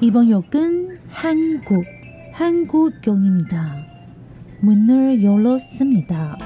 [0.00, 1.84] 이번 역은 한국,
[2.32, 3.86] 한국역입니다.
[4.62, 6.38] 문을 열었습니다.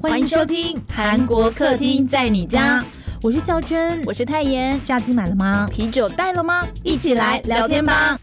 [0.00, 2.84] 欢迎收听韩国客厅在你家，
[3.22, 4.80] 我是孝珍，我是泰妍。
[4.84, 5.68] 炸鸡买了吗？
[5.70, 6.66] 啤酒带了吗？
[6.82, 8.18] 一起来聊天吧。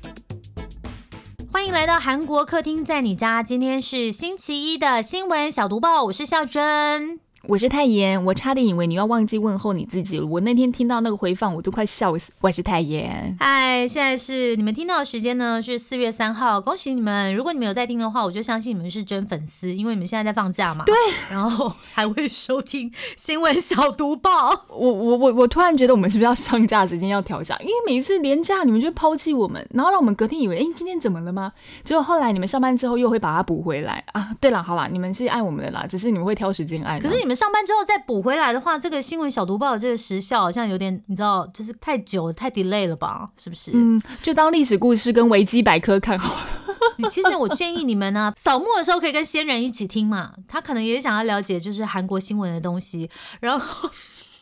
[1.51, 7.19] 欢迎来到韩国客厅在你家，今天是星期一的新闻小读报，我是孝珍。
[7.46, 10.26] 我是太妍，我差点以为你要忘记问候你自己了。
[10.26, 12.32] 我那天听到那个回放，我都快笑死。
[12.40, 17.34] 我是太妍，嗨，现在是你们听到的时间呢，是四月三号，恭喜你们！
[17.34, 20.84] 如果你们有在听的话，我就相信你们是真粉丝，因为你们现在在放假嘛。
[20.86, 20.94] 对，
[21.30, 24.30] 然后还会收听新闻小读报。
[24.68, 27.56] 我我我我突然觉得我们是不是要上架时间要调下？
[27.60, 31.52] 因为每一次连假你们就抛弃我们，然后让我们隔天以为，哎，今天怎么了吗？
[31.84, 34.30] 结果后来你们上班之后又会把它补回来啊。
[34.40, 36.98] 对了，好啦，你们是爱我们的啦，只是你们会挑时间爱。
[36.98, 43.30] 可是你们上班之后再补回来的话，这个新闻小读报的这个时效好像有点，你知道，就是太久太 delay 了吧？
[43.36, 43.70] 是不是？
[43.74, 47.08] 嗯，就当历史故事跟维基百科看好了。
[47.10, 53.10] 其实我建议你们呢，扫墓的时候可以跟仙人一起听嘛，他可能也想要了解就是韩国新闻的东西。
[53.40, 53.90] 然后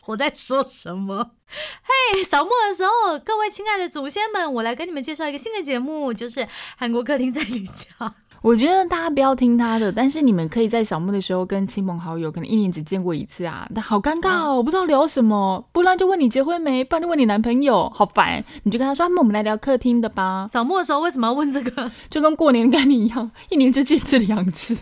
[0.05, 1.31] 我在说什么？
[2.13, 6.47] 嘿，扫墓的时候，各位亲爱的祖先们，我来跟你们介绍一个新的节目，就是
[6.77, 8.13] 韩国客厅在你家。
[8.43, 18.43] 我觉得大家不要听他的，但是你们可以在扫墓的时候跟亲朋好友，可能一年只见过一次啊，但好尴尬哦，我不知道聊什么，不然就问你结婚没，不然就问你男朋友，好烦。
[18.63, 20.45] 你就跟他说，那我们来聊客厅的吧。
[20.45, 21.89] 扫墓的时候为什么要问这个？
[22.11, 24.75] 就跟过年跟你一样，一年就见这两次，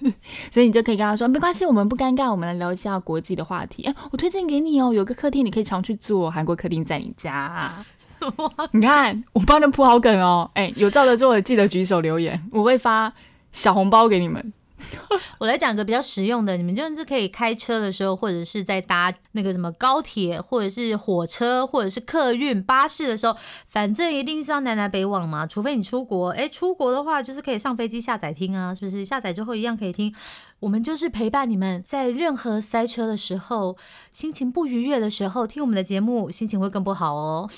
[0.49, 3.83] 所以你就可以跟他说，没关系，我们不尴尬，我们来聊一下国际的话题。
[3.83, 7.71] 哎，我推荐给你哦，有个客厅你可以常去做，韩国客厅在你家。
[8.07, 8.51] 什么？
[8.71, 10.49] 你看我帮你铺好梗哦。
[10.55, 13.13] 哎，有照着做的记得举手留言，我会发。
[13.51, 14.53] 小红包给你们，
[15.39, 23.35] 我来讲个比较实用的，你们就是可以开车的时候，或者是在搭那个什么高铁，或者是火车，或者是客运巴士的时候，
[23.67, 29.05] 反正一定是要南南北往嘛，除非你出国，哎，出国的话就是可以上飞机下载听啊，是不是？
[29.05, 30.13] 下载之后一样可以听。
[30.59, 33.75] 我们就是陪伴你们在任何塞车的时候，
[34.11, 37.49] 心情不愉悦的时候，听我们的节目，心情会更不好哦。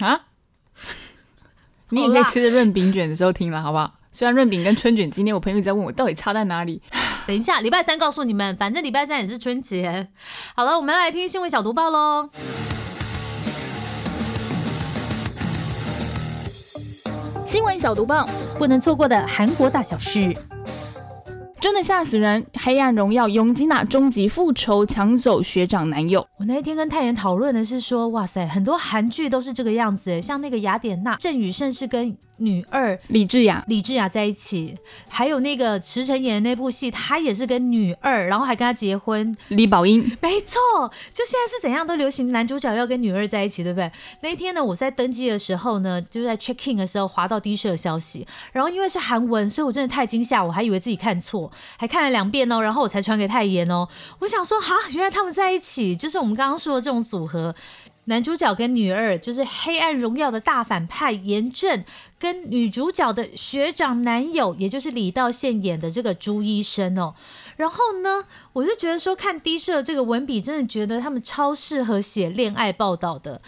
[0.00, 0.22] 啊？
[1.90, 3.94] 你也可以吃着润饼卷的时候听了，好不好？
[4.14, 6.82] 虽然润饼跟春卷，今天我朋友在问我到底差在哪里。
[7.26, 10.08] 等一下，礼拜三告诉你们，反正礼拜三也是春节。
[10.54, 12.28] 好了，我们来听新闻小读报喽。
[17.46, 18.26] 新闻小读报，
[18.58, 20.36] 不能错过的韩国大小事。
[21.58, 22.44] 真的吓死人！
[22.54, 26.26] 黑暗荣耀，永吉娜终极复仇，抢走学长男友。
[26.36, 32.14] 我那一天跟泰妍讨论的是说，哇塞，很多韩剧都是这个样子，像那个雅典娜，郑宇盛是跟。
[32.44, 34.76] 女二李智雅，李智雅在一起，
[35.08, 39.34] 还有那个池诚演的那部戏，他也是跟女二，然后还跟他结婚。
[39.48, 40.58] 李宝英，没错，
[41.12, 43.90] 就现在是怎样都流行男主角要跟女二在一起，对不对？
[44.22, 53.88] 那一天呢，我在登机的时候呢，就在 check in 的时候滑到的社消息，然后因为是韩文，所以我真的太惊吓，我还以为自己看错，还看了两遍哦，然后我才传给泰妍哦。
[54.18, 57.54] 我想说，哈，原来他们在一起，就是我们刚刚说的这种组合。
[58.06, 61.84] 男主角跟女二就是《黑暗荣耀》的大反派严正，
[62.22, 67.16] 跟女主角的学长男友，也就是李道宪演的这个朱医生哦。
[67.56, 73.42] 然后呢，我就觉得说看低社这个文笔，真的觉得他们超适合写恋爱报道的。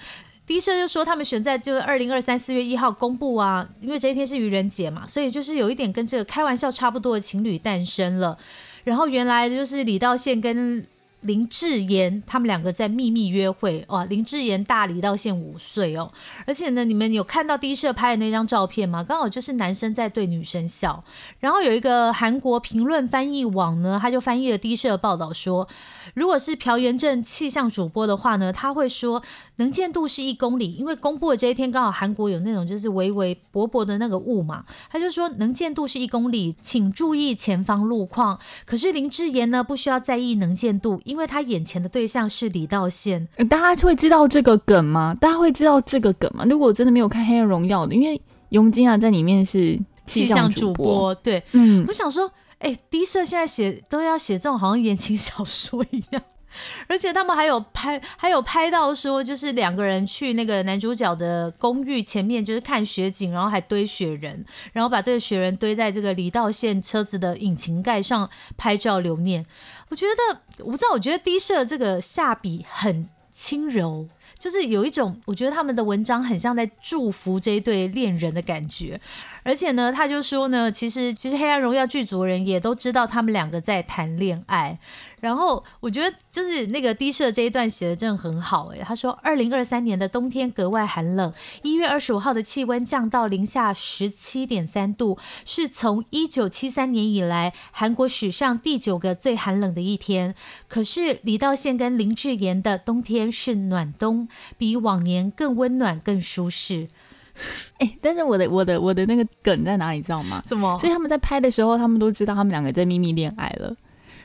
[0.45, 8.37] 低社就说他们选在就是二零二三四月一号公布啊，因为这一天是愚人节嘛，所以就是有一点跟这个开玩笑差不多的情侣诞生了。
[8.83, 10.85] 然后原来就是李道宪跟。
[11.25, 14.05] 林志妍他们两个在秘密约会哇！
[14.05, 16.13] 林志妍大李道宪五岁哦，
[16.47, 19.03] 而且呢，你们有看到第一社拍的那张照片吗？
[19.03, 21.03] 刚好就是男生在对女生笑，
[21.41, 25.67] 然后有一个韩国评论翻译网呢，他就翻译了第一社报道说。
[26.13, 29.23] 如果是朴元正气象主播的话呢，他会说
[29.57, 38.39] 能见度是一公里，因为公布的这一天刚好韩国有那种就是微微薄薄的那个雾嘛，他就说能见度是一公里，请注意前方路况。
[38.67, 43.27] 可是林志妍呢，不需要在意能见度，为他眼前的对象是李道宪。
[43.49, 45.17] 大家会知道这个梗吗？
[45.21, 46.45] 大家会知道这个梗吗？
[46.49, 48.21] 如果真的没有看《黑暗荣耀》的，因为
[48.51, 52.31] 佣金啊在里面是气象主播，对，嗯，我想说。
[52.61, 56.23] 哎，低社现在写都要写这种好像言情小说一样，
[56.89, 69.45] 而且他们还有拍，还有拍到说，就是两个人去那个男主角的公寓前面，就是看雪景，然后还堆雪人，然后把这个雪人堆在这个离道线车子的引擎盖上拍照留念。
[69.89, 74.09] 我觉得，我不知道，我觉得低社这个下笔很轻柔。
[74.37, 79.01] 就是有一种，我觉得他们的文章很像在祝福这一对恋人的感觉。
[79.45, 84.79] 而且呢，他就说呢，其实其实《黑暗荣耀》剧组的人也都知道他们两个在谈恋爱。
[85.21, 91.33] 然后我觉得就是那个低社这一段写的真的很好诶，他说，二零二三年的冬天格外寒冷，
[91.63, 95.17] 一月二十五号的气温降到零下十七点三度，
[95.47, 100.35] 是从一九七三年以来韩国史上第九个最寒冷的一天。
[100.69, 106.89] 可是李道宪跟林志妍的冬天是暖冬，比往年更温暖、更舒适。
[107.79, 110.43] 哎、但是我的我的我的那个梗在哪里，知道吗？
[110.47, 113.75] 什么所以他们在拍的时候，他们都知道他们两个在秘密恋爱了。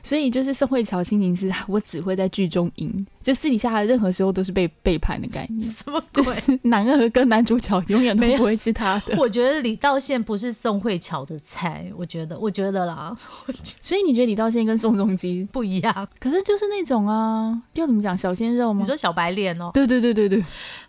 [0.02, 5.62] 所以就是宋慧乔心情是，我只会在剧中赢，就私底下任何时候都是被背叛的概念。
[5.68, 6.34] 什么就鬼？
[6.36, 9.16] 是男二跟男主角永远都不会是他的。
[9.18, 13.16] 我觉得李道宪不是宋慧乔的菜，我觉得，我觉得啦，
[13.82, 16.08] 所以你觉得李道宪跟宋仲基，不一样。
[16.18, 18.86] 可是就是那种啊，要怎么讲小鲜肉吗你？
[18.86, 20.44] 说小白脸哦，对对对对对，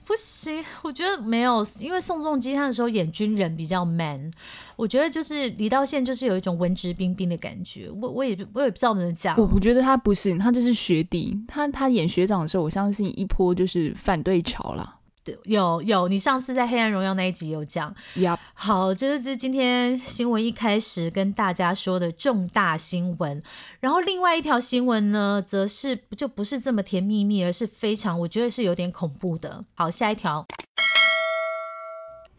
[0.06, 4.31] 不行，我觉得没有，因为宋仲基他的时候演军人比较 man，
[4.75, 11.38] 我觉得就是李道宪就是有一种文质彬彬的感觉，我我也我也不知道怎么讲我，我觉得他不是，他就是学弟。
[11.48, 14.98] 他他演学长的时候，我相信一波就是反对潮啦。
[15.24, 23.39] 对有有，你上次在《黑暗荣耀》那一集有讲，呀，好，这就是今天新闻一开始跟大家说的重大新闻。
[23.80, 29.63] 然后另外一条新闻呢，则是就不是这么甜蜜蜜，而是非常我觉得是有点恐怖的。
[29.75, 30.44] 好，下一条，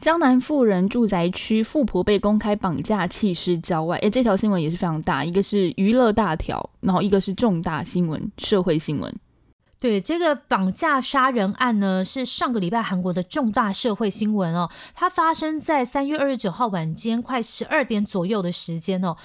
[0.00, 3.96] 江南富人住宅区富婆被公开绑架弃尸郊外。
[3.98, 9.14] 诶，这条新闻也是非常大，一个是娱乐大条，然后一个是重大新闻，社会新闻。
[9.82, 14.70] 对这个绑架杀人案呢，是上个礼拜韩国的重大社会新闻哦。
[14.94, 19.16] 它发生在三月二十九号晚间快十二点左右的时间哦。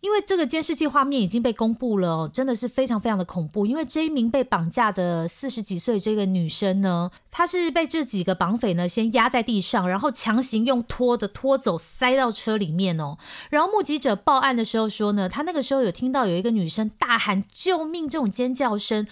[0.00, 3.66] 因为这个监视器画面已经被公布了哦，真的是非常非常的恐怖。
[3.66, 13.18] 因为这一名被绑架的四十几岁这个女生呢，她是被这几个绑匪呢先压在地上，然后强行用拖的拖走，塞到车里面哦。
[13.50, 19.04] 然后目击者报案的时候说呢，他那个时候有听到有一个女生大喊救命这种尖叫声。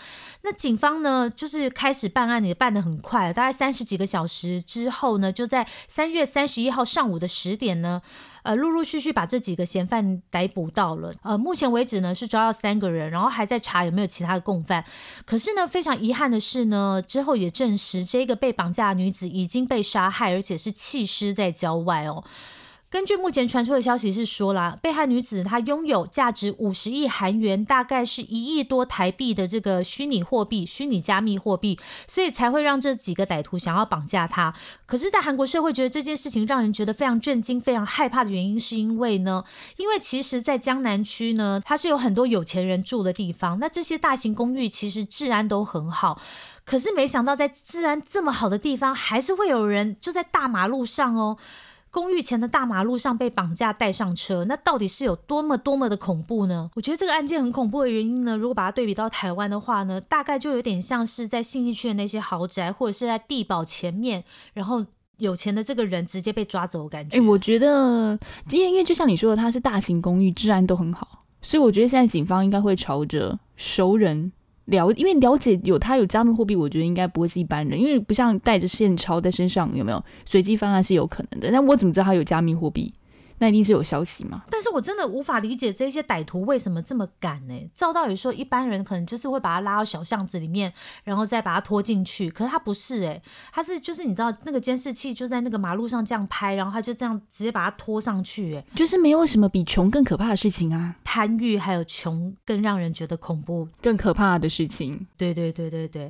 [0.48, 8.00] 那警方呢，就是开始办案，也办得很快，大概三十几个小时之后呢，就在三月三十一号上午的十点呢，
[8.44, 11.12] 呃，陆陆续续把这几个嫌犯逮捕到了。
[11.22, 14.84] 呃，目前为止呢是抓到三个人，然后还在查有没有其他的共犯。
[15.24, 22.22] 可是呢，非常遗憾的是呢，之后也证实这个被绑架女子已经被杀害，而且是弃尸在郊外哦。
[22.96, 31.78] 根据目前传出的消息是说啦，被害女子她拥有价值五十亿韩元，大概是一亿多台币的这个虚拟货币、虚拟加密货币，
[32.08, 34.54] 所以才会让这几个歹徒想要绑架她。
[34.86, 39.44] 可是，在韩国社会觉得这件事情让人觉得非常震惊、非常害怕的原因，是因为呢，
[39.76, 46.18] 因为其实，在江南区呢，它是有很多有钱人住的地方，那这些大型公寓其实治安都很好。
[46.64, 51.36] 可是没想到，在治安这么好的地方，还是会有人就在大马路上哦。
[51.90, 56.70] 公寓前的大马路上被绑架带上车，那到底是有多么多么的恐怖呢？
[56.74, 64.22] 我觉得这个案件很恐怖的原因呢，如果把它对比到台湾的话呢，大概就有点像是在信义区的那些豪宅，或者是在地堡前面，
[64.52, 64.84] 然后
[65.18, 67.16] 有钱的这个人直接被抓走感觉。
[67.16, 68.18] 哎、我觉得，
[68.50, 74.30] 因为因为就像你说的，它是大型公寓，治安都很好，所以我觉得现在警方应该会朝着熟人
[74.66, 81.50] 了，因为了解有他有加密货币，我觉得应该不会是一般人，因为不像带着现钞在身上，有没有随机翻案是有可能的。
[81.50, 82.92] 但我怎么知道他有加密货币？
[83.38, 84.42] 那一定是有消息嘛？
[84.50, 87.54] 但是我真的无法理解这些歹徒为什么这么敢呢？
[87.74, 90.72] 照道理说，一般人可能就是会把他拉到小巷子里面，
[91.04, 92.30] 然后再把他拖进去。
[92.30, 93.20] 可是他不是哎，
[93.52, 98.56] 他是就是你知道那个监视器就在那个马路上这样拍，然后他就这样直接把他拖上去。
[98.56, 103.68] 哎，就是没有什么比穷更可怕的事情啊，贪欲还有穷更让人觉得恐怖。
[103.82, 105.06] 更可怕的事情。
[105.16, 106.08] 对对对对对，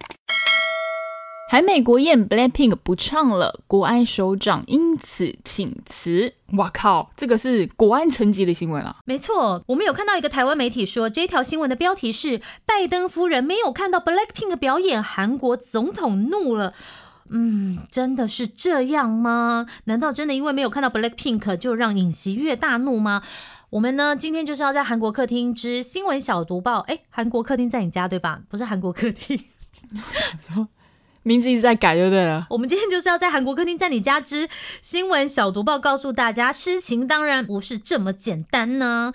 [1.48, 6.34] 韩美国宴 Blackpink 不唱了，国安首长因此请辞。
[6.54, 8.96] 哇靠，这个是国安层级的新闻啊！
[9.04, 16.74] 没错，我们有看到一个台湾媒体说，这条新闻的标题是“拜登夫人没有看到 Blackpink 表演，韩国总统怒了”。
[17.30, 19.66] 嗯，真的是这样吗？
[19.84, 23.22] 难道真的因为没有看到 Blackpink 就让尹锡悦大怒吗？
[23.70, 26.80] 我们呢，今天就是要在韩国客厅之新闻小读报。
[26.80, 28.42] 哎，韩国客厅在你家对吧？
[28.48, 29.40] 不是韩国客厅。
[31.26, 32.46] 名字一直在改就对了。
[32.50, 34.48] 我们今天就是要在韩国客厅在你家之
[34.80, 39.12] 新闻小读报告诉大家，事情当然不是这么简单呢。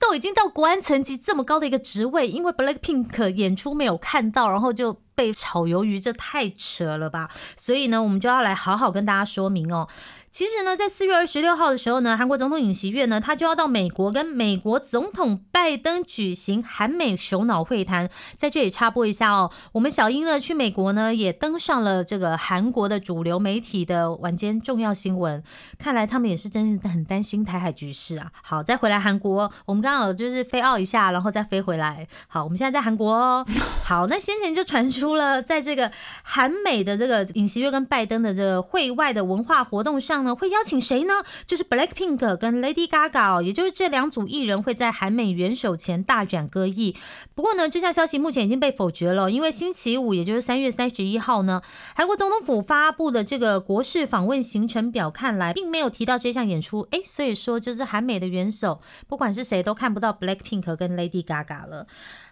[0.00, 7.30] 都已经到国安层级这么高的一个职位，因为 Blackpink 演出没有看到，然后就被炒鱿鱼，这太扯了吧！
[7.56, 9.88] 所以呢，我们就要来好好跟大家说明哦。
[10.34, 18.10] 其实呢，在四月二十六号的时候呢，韩国总统尹锡悦呢，他就要到美国跟美国总统拜登举行韩美首脑会谈。
[18.34, 25.40] 在这里插播一下哦，我们小英呢去美国呢，也登上了这个韩国的主流媒体的晚间重要新闻。
[25.78, 28.32] 看来他们也是真是很担心台海局势啊。
[28.42, 32.08] 好，再回来韩国，我们刚好就是飞澳一下，然后再飞回来。
[32.26, 33.46] 好，我们现在在韩国哦。
[33.86, 35.92] 好，那先前就传出了，在这个
[36.24, 40.23] 韩美的这个尹锡悦跟拜登的这个会外的文化活动上。
[40.32, 41.14] 会邀请谁呢？
[41.44, 46.94] 就是 Blackpink 跟 Lady Gaga，也就是这两组艺人会在韩美元首前大展歌艺。
[47.34, 51.60] 不过呢，这项消息目前已经被否决了，因为星期五，也就是三月三十一号呢，
[51.96, 56.86] 韩国总统府发布的这个国事访问行程表看来，并没有提到这项演出。
[56.92, 61.86] 哎，所以说就是韩美的元首，不管是谁都看不到 Blackpink 跟 Lady Gaga 了。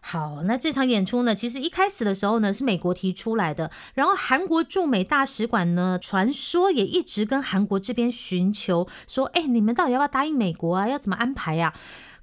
[0.05, 10.89] 好，那这场演出呢，其实一开始的时候呢，是美国提出来的，然后韩国驻美大使馆呢，传说也一直跟韩国这边寻求说，哎，你们到底要不要答应美国啊？
[10.89, 11.75] 要怎么安排呀？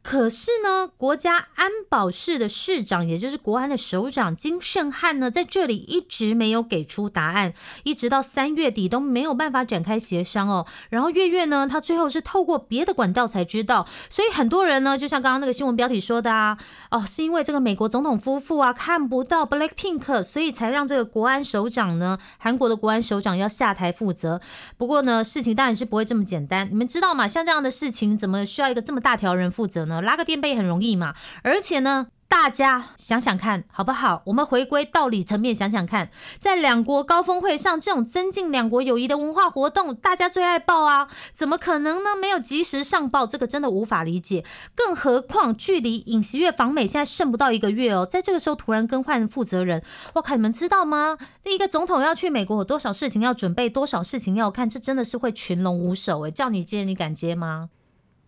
[0.01, 7.53] 可是呢，国家安保室的市长，也就是国安的首长金圣汉呢，在这里一直没有给出答案，
[7.83, 10.65] 一直到三月底都没有办法展开协商哦。
[10.89, 16.57] 然后月月呢，他最后是透过别的管道才知道，所以很多人呢，就像刚刚那个新闻标题说的啊，
[16.91, 24.39] 哦，是因为这个美国总统夫妇啊看不到 Black Pink，所以才让这个国安首长呢，韩国的国安首长要下台负责。
[24.77, 27.27] 不过呢，事情当然是不会这么简单，你们知道吗？
[27.27, 29.88] 像这样的事情，怎么需要一个这么大条人负责？
[30.01, 34.21] 拉个垫背很容易嘛，而且呢，大家想想看好不好？
[34.27, 42.15] 我们回归道理层面想想看，在两国高峰会上，这种增进两国友谊的文化活动，大家最爱报啊，怎么可能呢？
[42.15, 44.45] 没有及时上报，这个真的无法理解。
[44.75, 51.17] 更何况距离尹锡悦访美现在剩不到一个月哦，在这个时候突然更换负责人，我靠，你们知道吗？
[51.45, 57.69] 那一个总统要去美国，有多少事情要准备，多少事情要看，这真的是会群龙无首诶，叫你接，你敢接吗？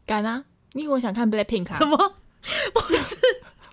[0.07, 0.45] 敢啊！
[0.73, 1.77] 因为我想看 Blackpink 啊！
[1.77, 1.97] 什么？
[2.73, 3.17] 不是。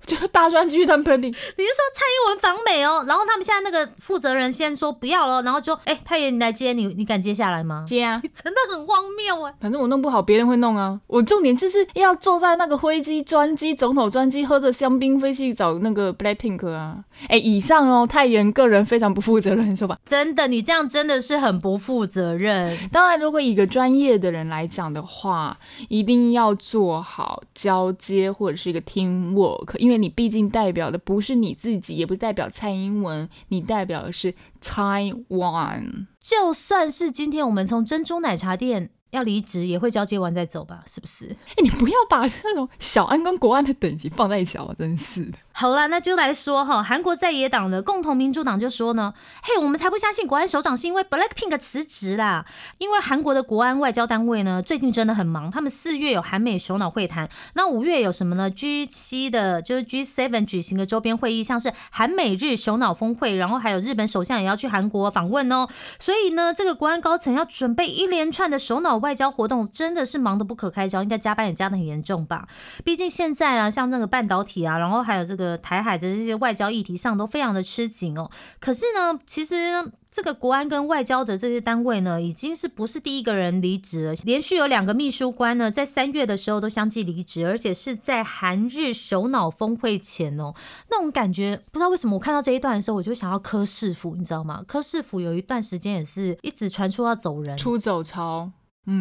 [0.08, 3.04] 就大专继续当 planning，你是说蔡英文访美哦？
[3.06, 7.84] 然后他们现在那个负责人先说不要了，然后就哎，太爷你来接，你你敢接下来吗？
[7.86, 8.18] 接啊！
[8.42, 9.52] 真的很荒谬啊！
[9.60, 10.98] 反正我弄不好，别人会弄啊。
[11.08, 17.04] 我重点就是要坐在那个飞机专机总统专机，喝着香槟飞去找那个 Blackpink 啊！
[17.26, 19.98] 哎，以上哦，太妍个人非常不负责任，说吧。
[20.04, 22.76] 真的，你这样真的是很不负责任。
[22.90, 25.58] 当然，如果以一个专业的人来讲的话，
[25.88, 30.88] 一定要做好交接或者是一个 team work，因为你毕竟代表。
[30.88, 34.32] 的不是你自己，也不代表蔡英文，你代表的是
[34.64, 36.06] Taiwan。
[36.18, 38.90] 就算是今天我们从珍珠奶茶店。
[39.10, 41.34] 要离职也会交接完再走吧，是不是？
[41.48, 44.68] 哎，你不要把这种小安跟国安的等级放在一起啊！
[44.78, 45.38] 真是的。
[45.60, 49.12] 好了，那就来说哈，韩国在野党的共同民主党就说呢，
[49.42, 52.46] 嘿，我们才不相信国安首长是因为 Blackpink 辞职啦，
[52.78, 65.66] 因为韩国的国安外交单位呢最近真的很忙，他们四月有韩美首脑会谈，那五月有什么呢？G 七的就是 G seven 举行的周边会议，像是韩美日首脑峰会，然后还有日本首相也要去韩国访问哦，
[65.98, 68.96] 所以呢，这个国安高层要准备一连串的首脑。
[68.98, 72.46] 外交活动真的是忙得不可开交，应该加班也加得很严重吧？
[72.84, 78.30] 毕竟现在啊，像那个半导体啊，然后还有这个台海的这些外交议题上都非常的吃紧哦。
[78.60, 84.14] 可是呢，其实这个国安跟外交的这些单位呢，已经是不是第一个人离职了？
[84.24, 90.52] 连续有两个秘书官呢，在三月的时候都相继离职，而且是在韩日首脑峰会前哦。
[90.90, 94.64] 那种感觉，不知道为什么我看到这一段的时候，我就想要柯世福，你知道吗？
[94.66, 98.50] 柯世福有一段时间也是一直传出要走人，出走潮。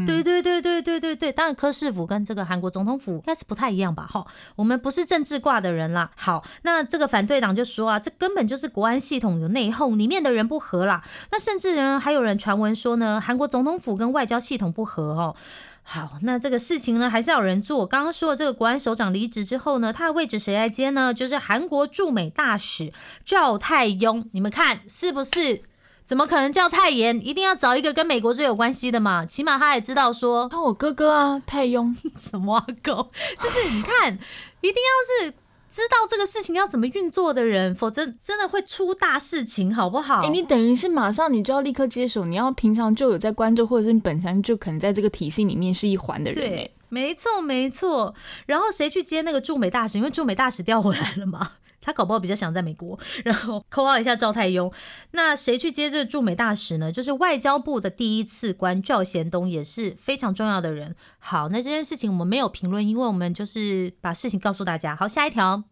[0.06, 4.06] 对对对对对对对，当然柯氏府跟这个韩国总统府应该是不太一样吧？
[4.06, 4.26] 哈，
[4.56, 6.12] 我们不是政治挂的人啦。
[6.16, 11.02] 好，那这个反对党就说啊，这根本就是国安系统有内讧，里面的人不和啦。
[11.32, 15.36] 那甚至呢，还有人传闻说呢，韩国总统府跟外交系统不和哦。
[15.84, 17.86] 好，那这个事情呢，还是要有人做。
[17.86, 21.14] 刚刚说的这个国安首长离职之后呢，他的位置谁来接呢？
[21.14, 22.92] 就是韩国驻美大使
[23.24, 24.26] 赵泰庸。
[24.34, 25.62] 你们看是不是？
[26.08, 27.20] 怎么可能叫太严？
[27.20, 29.26] 一定要找一个跟美国最有关系的嘛？
[29.26, 33.10] 起码他也知道说，他我哥哥啊，太庸 什么狗？
[33.38, 34.18] 就是你看，
[34.62, 35.34] 一定要是
[35.70, 40.22] 知道这个事情要怎么运作的人，否则真的会出大事情，好不好？
[40.24, 46.40] 哎，你等于是马上你就要立刻接手，你要平常就有在关注，或者是你本身就可能在这个体系里面是一环的人。
[46.40, 48.16] 对，没错没错。
[48.46, 49.98] 然后谁去接那个驻美大使？
[49.98, 51.52] 因为驻美大使调回来了嘛。
[51.88, 54.70] 他搞不好比较想在美国， 然后扣号一下赵太庸。
[55.12, 56.92] 那谁去接这个驻美大使呢？
[56.92, 60.98] 就是外交部的第一次官赵贤东，也是非常重要的人。
[61.18, 64.94] 好，那这件事情我们没有评论，因为我们就是把事情告诉大家。
[64.94, 65.64] 好，下一条。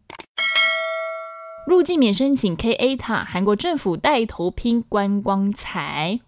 [1.68, 6.20] 入境免申请 K A 塔，韩国政府带头拼观光财。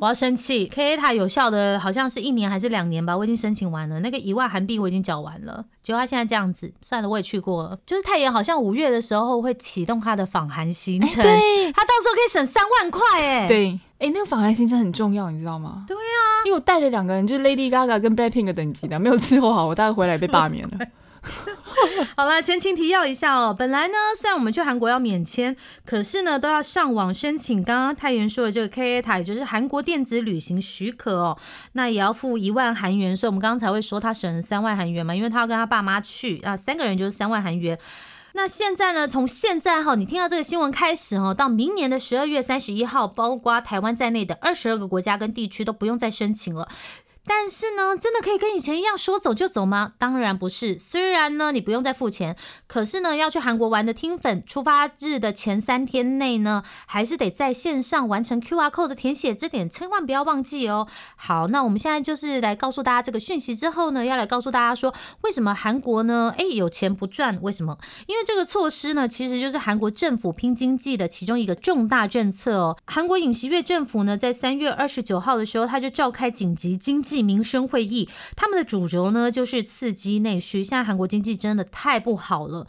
[0.00, 7.78] 我要生气，K A 塔有效的好像是一年还是两年吧，我已经申请完了，那个一万韩币我已经缴完了，结果他现在这样子，算了，我也去过了。
[7.84, 13.48] 就是太原好像五月的时候会启动他的访韩行程，对他到时候可以省三万块哎。
[13.48, 15.84] 对，哎，那个访韩行程很重要，你知道吗？
[15.86, 20.78] 对啊，因为我带了两个人，就是 Lady Gaga 跟 Blackpink 等级的，没有伺候好，我大概回来被罢免了。
[22.16, 23.54] 好了，前情提要一下哦。
[23.56, 27.62] 本来呢，虽然我们去韩国要免签，可是呢，都要上网申请。
[27.62, 31.38] 刚刚太原说的这个 K A 塔，也就是韩国电子旅行许可哦，
[31.72, 33.16] 那也要付一万韩元。
[33.16, 37.78] 所以我们刚刚才会说他省了三万韩元嘛，因为他要跟他爸妈去啊，三个人就是三万韩元。
[38.32, 46.68] 那现在呢，从现在哈，你听到这个新闻开始哈，到明年的十二月三十一号，包括台湾在内的二十二个国家跟地区都不用再申请了。
[47.28, 49.92] 但是呢，真的可以跟以前一样说走就走吗？
[49.98, 50.78] 当然不是。
[50.78, 52.34] 虽然呢，你不用再付钱，
[52.66, 60.88] 可是呢，要去韩国玩的听粉，出发日的前三天内呢，还是得在线上完成 QR code 的填写，这点千万不要忘记哦。
[61.16, 66.32] 好，那我们现在就是来告诉大家这个讯息之后呢，要来告诉大家说，为什么韩国呢？
[66.38, 67.38] 诶，有钱不赚？
[67.42, 67.76] 为什么？
[68.06, 72.78] 因为这个措施呢，其实就是韩国政府拼经济的其中一个重大政策哦。
[72.86, 77.17] 韩国尹锡悦政府呢，在三月二十九号的时候，他就召开紧急经济。
[77.22, 80.62] 民生会议，他们的主轴呢就是刺激内需。
[80.62, 82.66] 现在韩国经济真的太不好了。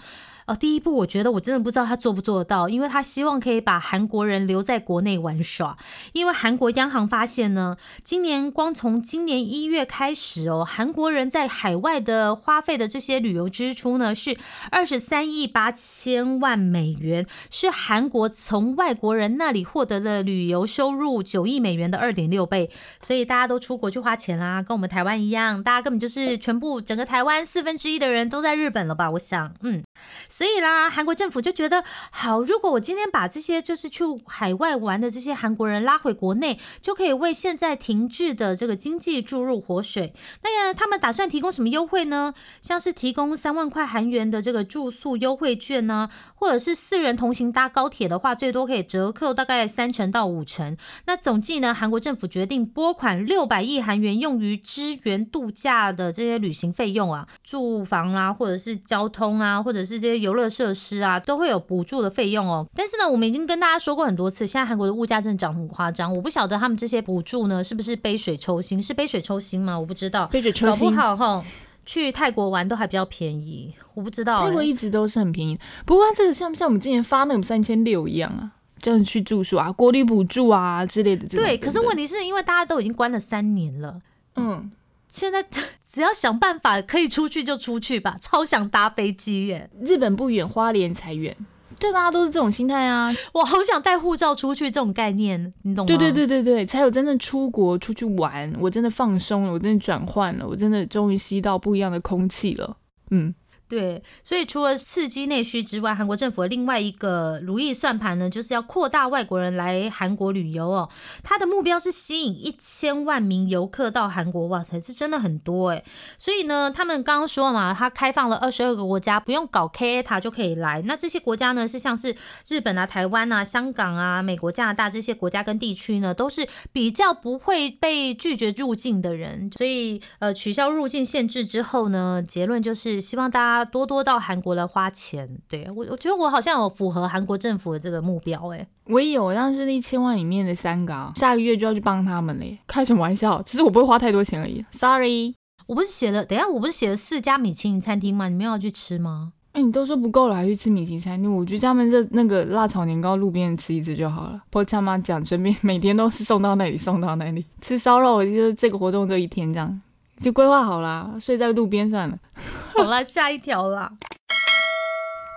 [0.49, 5.77] 呃，第一步，我觉得我真的不知道他做不做得到，因为他希望可以把韩国人留在国内玩耍。
[6.13, 14.35] 因为韩国央行发现呢，今年光从今年一月开始哦，韩国人在海外的花费的这些旅游支出呢是
[14.71, 22.71] 二十三亿八千万美元，是韩国从外国人那里获得的旅游收入九亿美元的二点六倍。
[22.99, 29.11] 所以大家都出国去花钱啦，跟我们台湾一样，大家根本就是全部整个台湾四分之一的人都在日本了吧？
[29.11, 29.83] 我想，嗯。
[30.27, 40.13] 所以啦，韩国政府就觉得好，如果我今天把这些就是去海外玩的这些韩国人拉回国内，就可以为现在停滞的这个经济注入活水。
[40.43, 42.33] 那他们打算提供什么优惠呢？
[42.61, 50.77] 像是提供三万块韩元的这个住宿优惠券呢，或者是四人同行搭高铁的话，最多可以折扣大概三成到五成。
[51.05, 62.67] 那总计呢，韩国政府决定拨款六百亿韩元，用于支援度假的这些旅行费用啊，住房啊，或者是交通啊，或者是这些游乐设施啊，都会有补助的费用哦。
[62.75, 66.13] 但是呢，我们已经跟大家说过很多次，现在韩国的物价真的涨很夸张。
[66.13, 68.83] 我不晓得他们这些补助呢，是不是杯水抽薪？
[68.83, 69.79] 是杯水抽薪吗？
[69.79, 70.27] 我不知道。
[70.27, 71.45] 杯水抽薪，搞不好哈，
[71.85, 73.73] 去泰国玩都还比较便宜。
[73.93, 75.57] 我不知道，泰国一直都是很便宜。
[75.85, 81.27] 不过这个像不像我们之前发那种三千六一样啊，这样去住宿啊，国旅补助啊之类的。
[81.27, 83.99] 对，可是问题是因为大家都已经关了三年了，
[84.35, 84.71] 嗯。
[85.09, 85.43] 现在
[85.89, 89.69] 只要想办法可以出去就出去吧，超想搭飞机耶！
[89.81, 91.35] 日本不远，花莲才远，
[91.79, 93.11] 对大家都是这种心态啊！
[93.33, 95.87] 我好想带护照出去，这种概念你懂吗？
[95.87, 102.77] 对对对对对，才有真正出国出去玩，我真的放松了，我真的转换了，我真的终于吸到不一样的空气了，
[103.09, 103.33] 嗯。
[103.69, 110.89] 对，所以除了刺激内需之外，韩国政府另外一个如意算盘呢，就是要扩大外国人来韩国旅游哦。
[111.23, 115.83] 他的目标是吸引一千万名游客到韩国，哇塞，是真的很多哎。
[116.17, 120.81] 所以呢，他们刚刚说嘛，他开放了二十二个国家，不用搞 K A 塔就可以来。
[120.87, 122.15] 那这些国家呢，是像是
[122.47, 129.51] 日本啊、台湾啊、香港啊、美国、加拿大这些国家跟地区呢，都是比较不会被拒绝入境的人。
[129.55, 133.58] 所以呃，取消入境限制之后呢，结论就是希望大家。
[133.63, 143.41] 多多到韩国来花钱，对我我觉得我好像有符合韩国政府的这个目标，哎，我也有，但是一千万里面的三个，下个月就要去帮他们嘞，开什么玩笑？
[143.43, 145.35] 其实我不会花太多钱而已，Sorry，
[145.67, 148.27] 我不是写了，等下我不是写了四家米其林餐厅吗？
[148.29, 149.33] 你们要去吃吗？
[149.51, 151.35] 哎，你都说不够了，还去吃米其林餐厅？
[151.35, 154.39] 我觉得他们这那个辣炒年糕路边吃一次就好了。
[154.51, 159.81] 不他妈讲，顺便每天都是送到那里，送到那里吃烧肉，就是这个活动就一天这样。
[160.21, 162.17] 就规划好啦，睡在路边算了。
[162.75, 163.91] 好啦，下一条啦。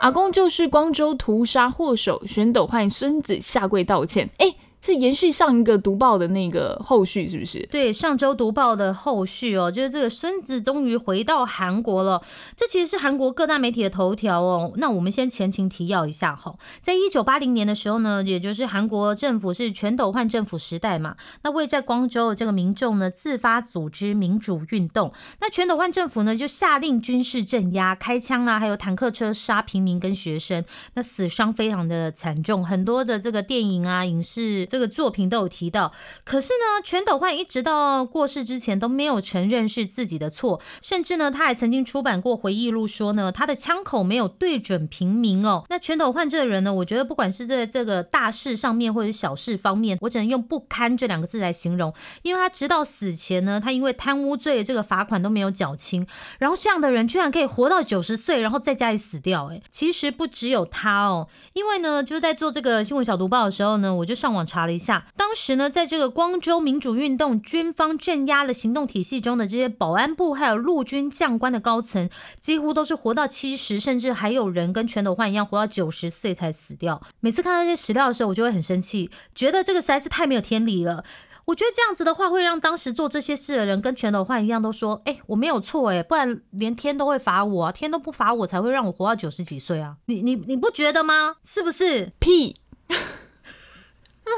[0.00, 4.28] 阿公就是光州屠杀祸首，玄斗换孙子下跪道歉。
[4.38, 4.54] 哎。
[4.84, 7.64] 是延续上一个读报的那个后续，是不是？
[7.70, 12.20] 对，上周读报的后续哦，就是这个孙子终于回到韩国了。
[12.56, 14.72] 这其实是韩国各大媒体的头条哦。
[14.76, 21.14] 那我们先前情提要一下哈，在一九八零年的时候呢，也就是韩国政府是全斗焕政府时代嘛，
[21.44, 30.64] 那为在光州这个民众呢自发组织民主运动，那全斗焕政府呢就下令军事镇压，开枪啦，还有坦克车杀平民跟学生，
[30.94, 34.66] 那死伤非常的惨重，很多的这个电影啊影视。
[34.72, 35.92] 这个作品都有提到。
[36.24, 45.64] 可是呢，全斗焕一直到过世之前都没有承认是自己的错，甚至呢，他还曾经出版过回忆录，说呢，他的枪口没有对准平民哦。
[45.68, 56.06] 那全斗焕这个人呢，我觉得不管是在这个大事上面或者小事方面，我只能用不堪这两个字来形容，因为他直到死前呢，他因为贪污罪这个罚款都没有缴清，
[56.38, 59.50] 然后这样的人居然可以活到九十岁，然后在家里死掉。
[59.52, 72.08] 哎，其实不只有他哦，因为呢，就是在做这个新闻小读报的时候呢，我就上网查了一下，当时呢，在这个光州民主运动军方镇压的行动体系中的这些保安部还有陆军将官的高层，
[72.40, 77.02] 几乎都是活到七十，甚至还有人跟全斗焕一样活到九十岁才死掉。
[77.20, 81.04] 每次看到这些史料的时候，我就会很生气，觉得这个实在是太没有天理了。
[81.46, 89.96] 我觉得这样子的话，会让当时做这些事的人跟全斗焕一样，都说：“哎，我没有错，哎，不然连天都会罚我，啊天都不罚我，才会让我活到九十几岁啊！
[90.06, 91.38] 你你你不觉得吗？
[91.44, 92.12] 是不是？
[92.20, 92.54] 屁！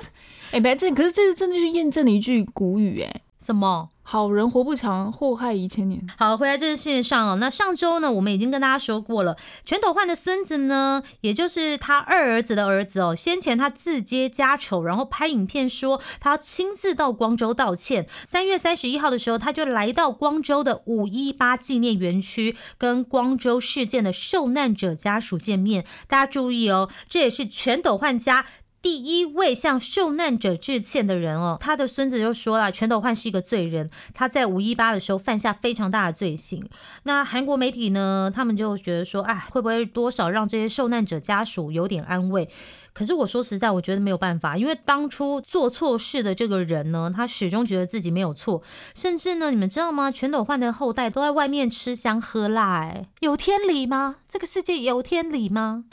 [0.52, 3.90] 哎，别这，可是这真的就是验证了一句古语，哎，什么？
[4.06, 6.06] 好人活不长，祸害一千年。
[6.18, 7.36] 好，回来这个线上哦。
[7.40, 18.06] 那上周呢，我们已经跟大家说过了，全斗焕的孙子呢，也就是他二儿子的儿子哦，先前他自揭家丑，然后拍影片说他要亲自到光州道歉。
[18.26, 25.86] 三月三十一号的时候，他就来到光州的五一八纪念园区，跟光州事件的受难者家属见面。
[26.06, 28.44] 大家注意哦，这也是全斗焕家。
[28.84, 36.68] 第一位向受难者致歉的人哦，他的孙子就说了，全斗焕是一个罪人，他在五一八的时候犯下非常大的罪行。
[37.04, 42.50] 那韩国媒体呢，他们就觉得说，哎，会不会多少让这些受难者家属有点安慰？
[42.92, 48.62] 可是我说实在，我觉得没有办法，因为当初做错事的这个人呢，他始终觉得自己没有错，
[48.94, 50.10] 甚至呢，你们知道吗？
[50.10, 54.16] 全斗焕的后代都在外面吃香喝辣，哎，有天理吗？
[54.28, 55.84] 这个世界有天理吗？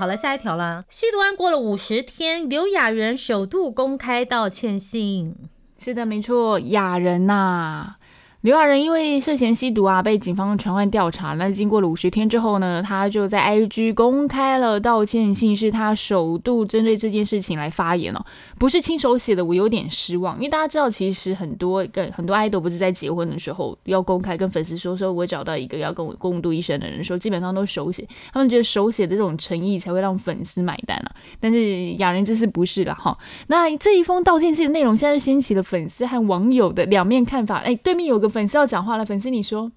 [0.00, 0.86] 好了，下一条啦。
[0.88, 5.36] 吸毒案过了五十天，刘雅仁首度公开道歉信。
[5.78, 7.96] 是的，没错，雅人呐。
[8.42, 11.34] 刘亚仁因为涉嫌吸毒啊，被警方传唤调查。
[11.34, 18.24] 那经过了五十天之后呢，他就在 IG 公开了道歉信，是他首度针对这件事情来发言哦，
[18.58, 20.36] 不是亲手写的，我有点失望。
[20.36, 31.12] 因为大家知道，其实很多跟很多爱豆不是在结婚的时候要公开跟粉丝说说，我找到一个要跟我共度一生的人，说基本上都手写，他们觉得手写的这种诚意才会让粉丝买单啊。
[31.38, 33.18] 但是亚仁这次不是了哈。
[33.48, 37.58] 那这一封道歉信的内容，现在掀起了粉丝和网友的两面看法。
[37.58, 38.29] 哎，对面有个。
[38.30, 39.72] 粉丝要讲话了，粉丝你说。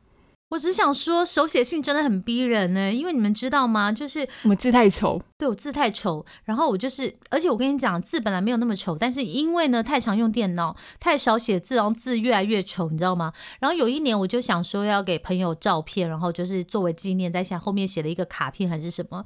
[0.49, 3.91] 我只想说，手写信真的很逼人呢，因为你们知道吗？
[3.91, 6.25] 就是我字太丑，对我字太丑。
[6.45, 13.33] 然后我就是，而且我跟你讲，字本来没有那么丑，但是因为呢太常用电脑，太少写字，然后字越来越丑，你知道吗？
[13.59, 19.25] 然后有一年我就想说要给朋友照片，然后就是作为纪念，在想后面写了一个卡片还是什么。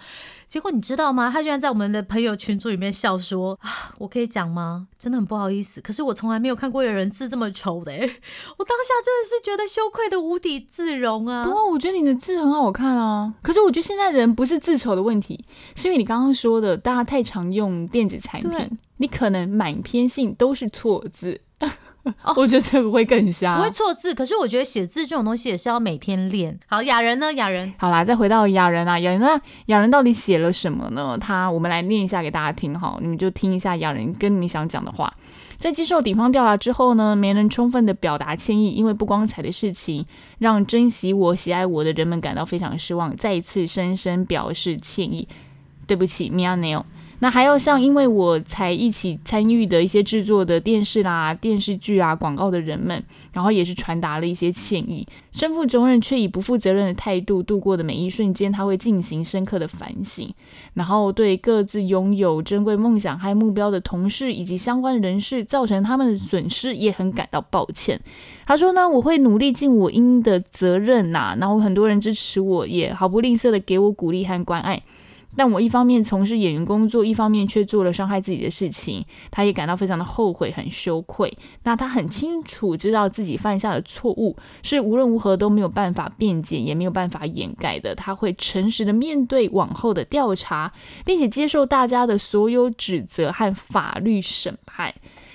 [0.49, 1.29] 结果你知道吗？
[1.31, 4.87] 他居然在我们的朋友群组里面笑说啊，我可以讲吗？
[4.97, 11.45] 真的很不好意思，可是我从来没有看过有人字这么丑的， 我当下真的是觉得羞愧的无地自容啊。
[11.45, 18.51] 不过我觉得你的字很好看啊，可是我觉得现在人不是字丑的问题，是因为你刚刚说的，大家太常用电子产品，
[18.95, 21.41] 你可能满篇信都是错字，
[22.37, 23.57] 我觉得这个会更瞎。
[23.57, 26.57] 不会错字，可是我觉得写字这种东西也是要每天练。
[26.67, 27.33] 好，雅人呢？
[27.33, 31.17] 雅人，好啦，再回到雅人啊，雅人那雅人到底写了什么呢？
[31.19, 35.13] 他，我们来念一下给大家听哈，你们就听一下雅人跟你想讲的话。
[35.57, 40.05] 在接受警方调查之后呢，没能充分的表达歉意，因为不光彩的事情
[40.37, 45.27] 让珍惜我、喜爱我的人们感到非常失望，再一次深深表示歉意，
[45.87, 46.83] 对不起，Mia Neil。
[47.19, 55.03] 那还要像因为我才一起参与的一些制作的电视啦、电视剧啊、广告的人们，然后也是传达了一些歉意。
[55.31, 60.31] 身负重任却以不负责任的态度度过的每一瞬间，他会进行深刻的反省，
[60.75, 67.99] 然后对各自拥有珍贵梦想和目标的同事以及相关人士造成他们的损失，也很感到抱歉。
[68.45, 74.83] 他说呢，我会努力尽我应的责任呐，然后很多人支持我，也毫不吝啬的给我鼓励和关爱。
[75.35, 81.37] 但我一方面从事演员工作，一方面却做了伤害自己的事情，他也感到非常的后悔，很羞愧。
[81.63, 87.93] 那他很清楚知道自己犯下的错误是无论如何都没有办法辩解，也没有办法掩盖的。
[87.93, 90.71] 他会诚实的面对往后的调查，
[91.05, 94.93] 并且接受大家的所有指责和法律审判。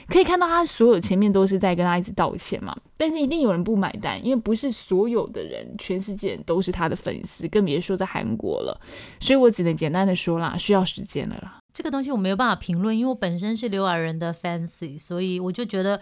[0.09, 8.81] 可以看到，他所有前面都是在跟他一直道歉嘛，但是一定有人不买单，因为不是所有的人，全世界都是他的粉丝，更别说在韩国了。
[9.21, 11.59] 所以我只能简单的说啦，需要时间了啦。
[11.73, 15.99] 这个东西我没有办法评论，因为我本身是刘亚仁的 fancy，所以我就觉得，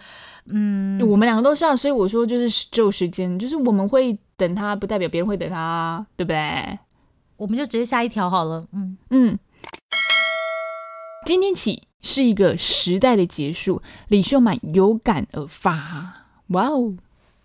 [0.47, 6.79] 嗯，我们两个都是啊，所以我说就是只有时间，就是我们会等他，不代表别人会等他，对不对？
[7.37, 9.39] 我们就直接下一条好了，嗯嗯。
[11.25, 11.83] 今天起。
[12.01, 13.81] 是一个时代的结束。
[14.07, 16.93] 李秀满有感而发，哇哦！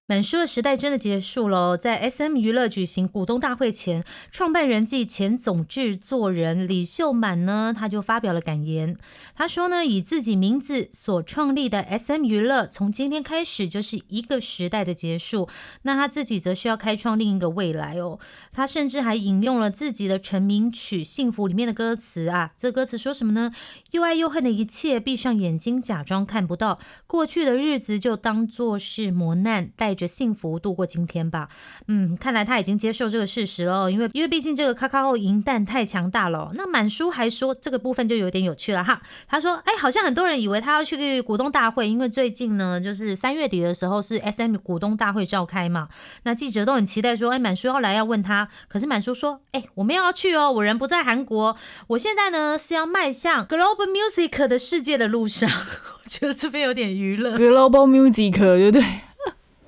[0.09, 1.77] 满书的时代真的结束了。
[1.77, 8.97] 在 S M 娱乐举行股东大会前，创办人暨前总制作人李秀满呢，他就发表了感言。
[9.35, 15.49] 他说呢，以自己名字所创立的 S M 娱乐，从今天开始就是一个时代的结束。
[15.83, 18.21] 那他自己则需要开创另一个未来哦。
[18.53, 23.51] 他甚至还引用了自己的成名曲《幸福》里面的歌词啊，这歌词说什么呢？
[23.90, 29.95] 又爱又恨的一切，闭上眼睛假装看不到，过去的日子就当做是磨难，带。
[29.96, 31.48] 着幸福度过今天吧。
[31.88, 36.52] 嗯，看来他已经接受这个事实了，因为因为毕竟这个卡卡后银弹太强大了。
[36.54, 39.00] 那满叔还说这个部分就有点有趣了哈。
[39.26, 45.88] 他说，哎，好像很多人以为他要去股东大会，因为最近呢，就是三月底的时候是 S M 股东大会召开嘛。
[46.24, 48.48] 那记者都很期待说，哎，满叔要来要问他。
[48.68, 51.56] 可是满叔说，哎，我没有要去哦，我人不在韩国，
[51.88, 55.48] 我现在呢是要迈向 Global Music 的世界的路上。
[56.04, 58.85] 我觉得这边有点娱乐，Global Music 对不对？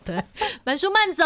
[0.08, 0.24] 对，
[0.64, 1.24] 满叔慢走，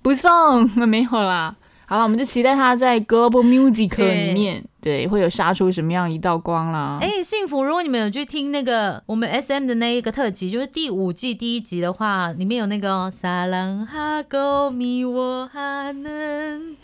[0.00, 1.56] 不送，没有啦。
[1.86, 6.98] 好了，我们就期待他在 Global Music 里面，对，会有杀出什么样一道光啦。
[7.00, 7.64] 哎，幸福！
[7.64, 16.76] 如果你们有去听那个我们 SM 的那一个特辑，就是第五季第一集的话，里面有那个撒浪哈狗咪我哈能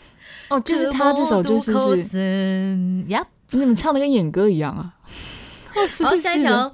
[0.49, 1.57] 哦，就是他这首就
[1.95, 4.91] 是呀，你们唱的跟演歌一样啊。
[6.03, 6.73] 好，下一条。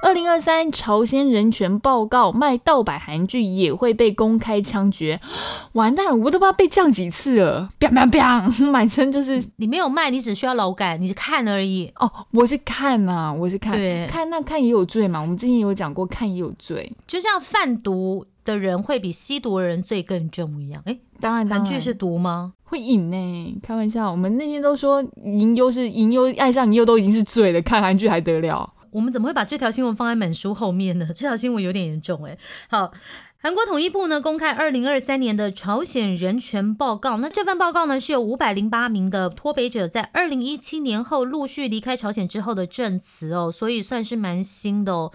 [0.00, 5.20] 二零二三朝鲜人权报告，卖盗版韩剧也会被公开枪决，
[5.72, 6.06] 完蛋！
[6.20, 12.10] 我都不知道被降几次了，啪啪啪，满身就是你没有卖，你只需要劳改，你是看而已哦。
[12.30, 13.72] 我是看呐，我是看，
[14.06, 15.20] 看那看也有罪嘛。
[15.20, 20.80] 我们之前有讲过，看也有罪，就像贩毒的人会比吸毒的人罪更重一样。
[20.86, 22.54] 哎，当然，韩剧是毒吗？
[22.62, 23.60] 会瘾呢？
[23.62, 28.72] 开玩笑，我们那天都说银优是银优，爱上银优都已经是罪了，看韩剧还得了？
[28.92, 31.06] 我们怎么会把这条新闻放在满书后面呢？
[31.14, 32.38] 这条新闻有点严重哎。
[32.68, 32.92] 好，
[33.40, 37.18] 韩国统一部呢公开二零二三年的朝鲜人权报告。
[37.18, 45.12] 那这份报告呢是有五百零八名的脱北者在二零一七年后陆续离开朝鲜之后的证词哦，所以算是蛮新的哦。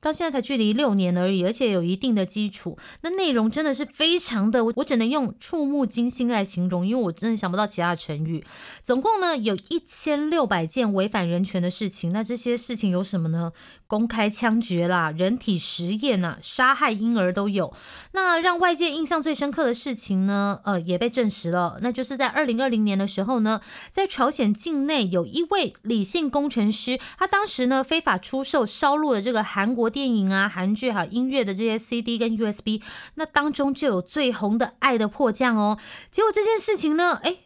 [0.00, 2.76] 到现在才距离六年而已，而且有一定的基础。
[3.02, 8.44] 那内容真的是非常的，我我只能用触目惊心来形容，因为我真的想不到其他的成语。
[8.82, 12.10] 总共呢有一千六百件违反人权的事情。
[12.10, 13.52] 那这些事情有什么呢？
[13.88, 17.74] 公开枪决啦，人体实验呐，杀害婴儿都有。
[18.12, 21.78] 那让外界印象最深刻的事情呢，呃，也被证实了。
[21.82, 29.88] 那就是在二零二零年的时候呢，在朝鲜境内有一位理性工程师，他当时呢非法出售烧录的这个韩国。
[29.88, 32.82] 电影啊、韩剧哈音乐的这些 CD 跟 USB，
[33.14, 35.78] 那当中就有最红的《爱的迫降》哦。
[36.10, 37.30] 结果这件事情呢，哎，《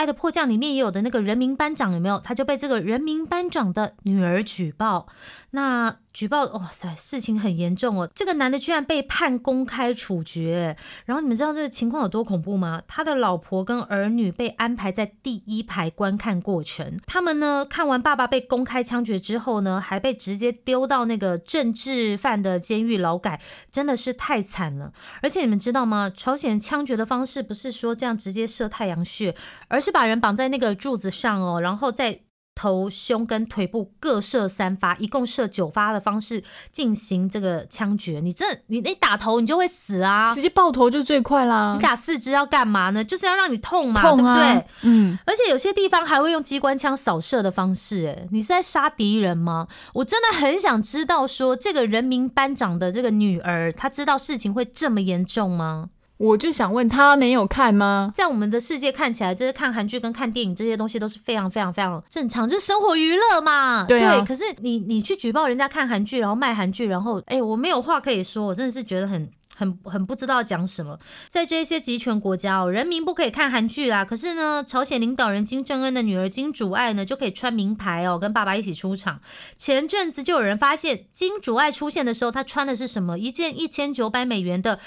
[0.00, 2.18] 爱的迫降》里面也有的那个人民班长有没有？
[2.20, 5.06] 他就被这个人民班长的女儿举报。
[5.50, 8.10] 那举报，哇塞，事情很严重哦！
[8.14, 12.82] 这个男的居然被判公开处决，然后你们知道这个情况有多恐怖吗？
[12.88, 24.92] 他的老婆跟儿女被安排在第一排观看过程，他们呢看完爸爸被公开枪决之后呢，还被直接丢到那个政治犯的监狱劳改，真的是太惨了。
[25.22, 26.10] 而且你们知道吗？
[26.14, 29.34] 朝鲜枪决的方式不是说这样直接射太阳穴，
[29.68, 32.22] 而是把人绑在那个柱子上哦，然后再。
[32.60, 38.20] 头、胸跟腿部各射三发，一共射九发的方式进行这个枪决。
[38.20, 41.72] 你这你你打头你就会死啊，直接爆头就最快啦。
[41.74, 43.02] 你打四肢要干嘛呢？
[43.02, 44.66] 就是要让你痛嘛，对不对？
[44.82, 45.18] 嗯。
[45.24, 49.66] 而且有些地方还会用机关枪扫射的方式，哎，你是在杀敌人吗？
[49.94, 55.88] 我真的很想知道，说这个人民班长的这个女儿，她知道事情会这么严重吗？
[56.20, 58.12] 我就想问他没有看吗？
[58.14, 63.86] 在我们的世界看起来，就是看韩剧跟看电影这些东西都是非常非常非常正常，就是生活娱乐嘛。
[63.88, 64.22] 对啊。
[64.28, 70.98] 可是你你去举报人家看韩剧，然后卖韩剧，然后哎，我没有话可以说，我真的是觉得很很很不知道讲什么。
[71.30, 74.04] 在这些集权国家哦，人民不可以看韩剧啦。
[74.04, 79.18] 可是呢，朝鲜领导人金正恩的女儿金主爱呢，就可以穿名牌哦，跟爸爸一起出场。
[79.56, 83.18] 前阵子就有人发现金主爱出现的时候，她穿的是什么？
[83.18, 84.78] 一件一千九百美元的。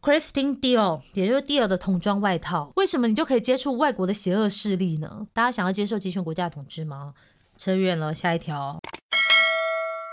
[0.00, 5.26] Christine Dior，也就是 Dior 的童装外套，为什么你就可以接触外国的邪恶势力呢？
[5.32, 7.14] 大家想要接受集权国家的统治吗？
[7.56, 8.78] 扯远了，下一条。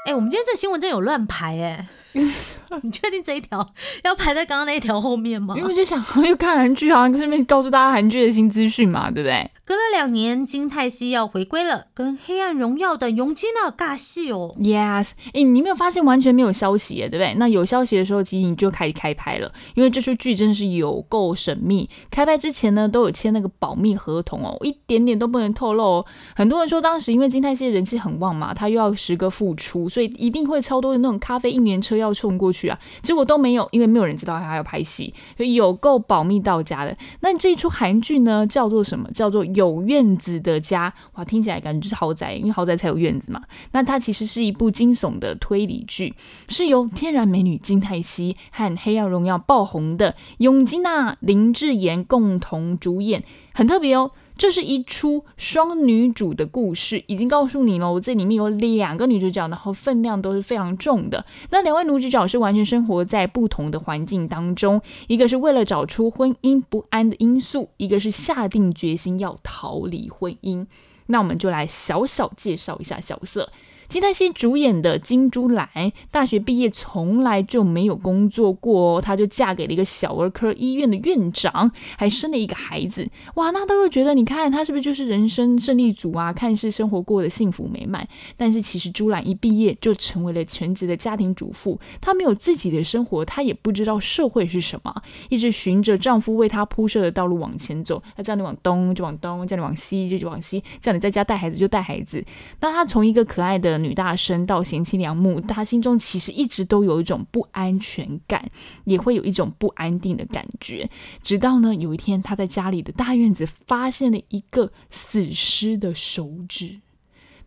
[0.08, 1.88] 哎、我们今天这新闻真有乱排哎、
[2.82, 3.68] 你确定这一条
[4.04, 5.56] 要排在刚刚那一条后面吗？
[5.58, 14.56] 因为我就想又看韩剧啊，顺便告诉大家韩剧的新资讯嘛，对不对隔了两年，金泰熙要回归了，跟《黑暗荣耀》的永基娜尬戏哦。
[14.60, 17.34] ？Yes，哎，你没有发现完全没有消息耶，对不对？
[17.40, 21.90] 那有消息的时候，其实你就开始开拍了，因为这出剧真的是有够神秘。
[22.12, 26.06] 开拍之前呢，都有签那个保密合同哦，一点点都不能透露哦。
[26.36, 32.80] 很多人说当时因为金泰熙人气很旺嘛，他又要时隔复出，所以一定会超多的那种咖啡应援车要要冲过去啊。
[33.02, 36.96] 结果都没有，因为没有人知道他要拍戏，所以有够保密到家的。
[37.22, 39.10] 那这一出韩剧呢，叫做什么？
[39.12, 40.90] 叫做《有院子的家》。
[41.16, 43.42] 哇，听起来感觉就是豪宅，因为豪宅才有院子嘛。
[43.72, 46.14] 那它其实是一部惊悚的推理剧，
[46.48, 54.12] 是由天然美女金泰熙和《黑暗荣耀》爆红的永基娜、林智妍共同主演，很特别哦。
[54.38, 61.26] 这是一出双女主的故事，已经告诉你了，我这里面有两个女主角，然后分量都是非常重的。
[61.52, 70.68] 那两位女主角是完全生活在不同的环境当中，一个是为了找出婚姻不安的因素，一个是下定决心要逃离婚姻。
[71.08, 73.52] 那我们就来小小介绍一下小色。
[73.88, 75.70] 金泰熙主演的金珠兰，
[76.12, 83.08] 大学毕业从来就没有工作过哦，她就嫁给了一个小儿科医院的院长，还生了一个孩子。
[83.36, 86.34] 哇，那都会觉得，你看她是不是就是人生胜利组啊？
[86.34, 94.94] 看似生活过得幸福美满，但是其实朱兰一毕业就成为了全职的家庭主妇，她没有自己的生活，她也不知道社会是什么，
[95.30, 98.02] 一直循着丈夫为她铺设的道路往前走。
[98.16, 102.24] 他叫你往东就往东，叫你往西就往西，叫你在家带孩子就带孩子。
[102.60, 108.50] 那她从一个可爱的女大生到贤妻良母，她心中其实一直都有一种不安全感，
[108.84, 110.90] 也会有一种不安定的感觉。
[111.22, 116.80] 直到呢有一天，她在家里的大院子发现了一个死尸的手指。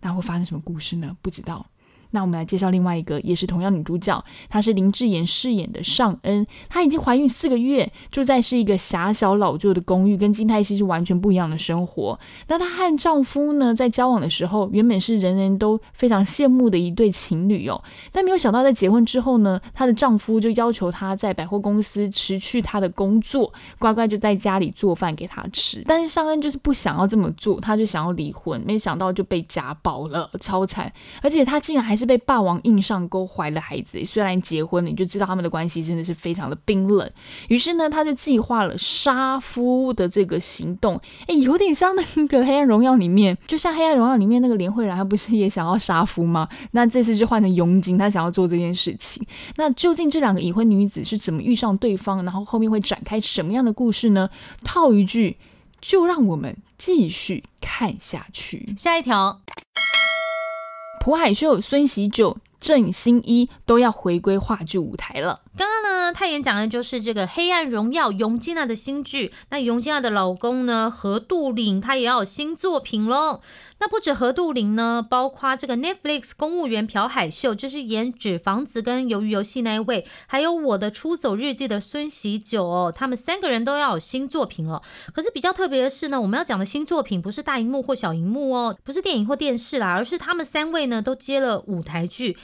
[0.01, 1.17] 那会发生什么故事呢？
[1.23, 1.67] 不知道。
[2.11, 6.47] 那我们来介绍另外一个，也是同样女主角，她是林智妍饰演的尚恩。
[6.69, 12.19] 她已经怀孕四个月，住在是一个狭小老旧的公寓，跟金泰熙是完全不一样的生活。
[12.49, 17.83] 那她和丈夫呢，在交往的时候，原本是人人都非常羡慕的一对情侣哦。
[18.11, 25.83] 但没有想到，在结婚之后呢，她的丈夫就要求她在百货公司辞去她的工作，乖乖就在家里做饭给她吃。
[25.87, 30.93] 但是尚恩就是不想要这么做，她就想要离婚，没想到就被家暴了，超惨。
[31.23, 34.03] 而且她竟然还是被霸王硬上钩，怀了孩子。
[34.05, 37.11] 虽然结婚了，你就知道他们的关系真的是非常的冰冷。
[37.49, 46.49] 于是呢，他就计划了杀夫的这个行动，诶，有点像那个《黑暗荣耀》里面，就像《黑暗荣耀》里面那个连慧然，她不是也想要杀夫吗？
[46.71, 49.27] 那这次就换成佣金，他想要做这件事情。
[49.57, 54.31] 那究竟这两个已婚女子是怎么遇上对方，然后后面会展开什么样的故事呢？
[54.63, 55.37] 套一句，
[55.81, 58.75] 就让我们继续看下去。
[58.77, 59.41] 下一条，
[61.01, 65.41] 朴海秀、孙喜九、郑欣一都要回归话剧舞台了。
[65.59, 69.33] 刚刚呢，泰妍讲的就是这个《黑暗荣耀》永基娜的新剧。
[69.51, 73.41] 那永基娜的老公呢，何杜岭，他也要有新作品喽。
[73.81, 84.81] 那不止何杜岭呢，包括这个 Netflix 公务员朴海秀，就是演《纸房子》跟《鱿鱼游戏》那一位，还有《我的出走日记》的孙喜九哦，他们三个人都要有新作品哦。
[85.13, 92.37] 可是比较特别的是呢，我们要讲的新作品不是大荧幕或小荧幕哦，不是电影或电视啦，而是他们三位呢都接了舞台剧。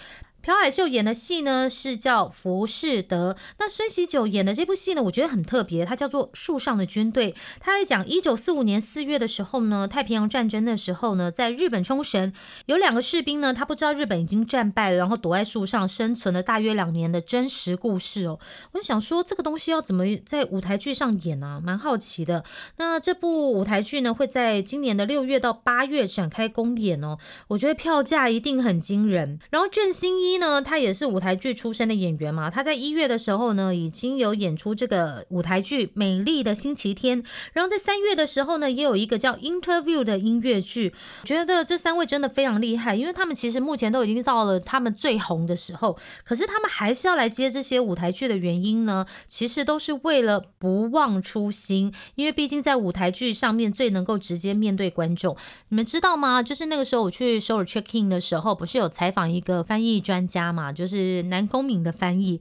[0.45, 7.33] 朴海秀演的戏呢是叫《浮士德》，那孙喜九演的这部戏呢，我觉得很特别，它叫做《树上的军队》。
[7.61, 12.31] 他在讲一九四五年四月的时候呢，太平洋战争的时候呢，在日本冲绳
[12.67, 18.39] 有两个士兵呢，他不知道日本已经战败了，然后躲在树上生存了大约两年的真实故事哦。
[18.73, 21.59] 我想说这个东西要怎么在舞台剧上演啊？
[21.65, 22.45] 蛮好奇的。
[22.77, 27.17] 那这部舞台剧呢，会在今年的六月到八月展开公演哦。
[27.49, 29.41] 我觉得票价一定很惊人。
[29.49, 40.95] 然后郑欣一呢，他也是舞台剧出身的演员嘛，他在一月的时候呢，已经有演出这个舞台剧《美丽的星期天》，然后在三月的时候呢，也有一个叫《Interview》的音乐剧。
[41.25, 55.37] 觉得这三位真的非常厉害，因为他们其实目前都已经到了他们最红的时候，可是他们还是要来接这些舞台剧的原因呢，其实都是为了不忘初心，因为毕竟在舞台剧上面最能够直接面对观众。
[55.69, 56.43] 你们知道吗？
[56.43, 62.41] 就是那个时候我去首尔 check in 的时候，不是有采访一个翻译专家嘛，就是南宫敏的翻译。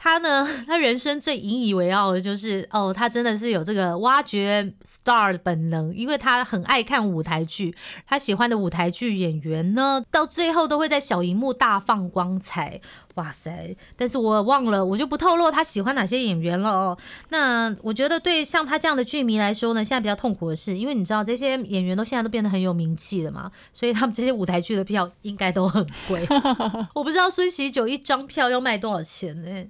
[0.00, 7.74] 他呢，他人生最引以为傲的就是哦，他真的是有这个挖掘 star 的本能，因为他很爱看舞台剧，
[8.06, 12.80] 他喜欢的舞台剧演员呢，到最后都会在小荧幕大放光彩。
[13.18, 13.76] 哇塞！
[13.96, 16.96] 但是我忘了，我就不透露他喜欢哪些演员了哦。
[17.30, 26.24] 那我觉得对像他这样的剧迷来说呢，现在比较痛苦的是，因为你知道这些演员都现在都变得很有名气了嘛，所以他们这些舞台剧的票应该都很贵。
[26.94, 29.66] 我不知道孙喜九一张票要卖多少钱呢？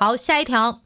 [0.00, 0.82] 好，下一条，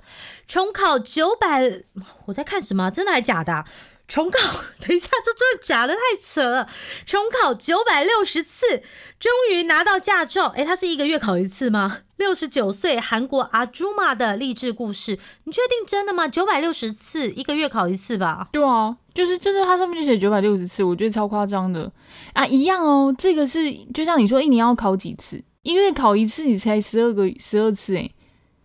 [0.46, 1.82] 重考九百，
[2.26, 2.90] 我在看什么？
[2.90, 3.64] 真的还假的啊、
[4.12, 4.38] 重考，
[4.78, 5.94] 等一下，这真的假的？
[5.94, 6.68] 太扯了！
[7.06, 8.82] 重考九百六十次，
[9.18, 10.48] 终于拿到驾照。
[10.48, 12.00] 诶，他是一个月考一次吗？
[12.16, 16.28] 六十九岁韩国阿朱玛的励志故事，你确定真的吗？
[16.28, 18.48] 九百六十次，一个月考一次吧？
[18.52, 21.90] 对啊，就是真的，它上面就写九百六十次，我觉得超夸张的
[22.34, 22.46] 啊！
[22.46, 28.14] 一样哦，这个是就像你说，一年要考几次，一个月考一次，你才十二个十二次诶，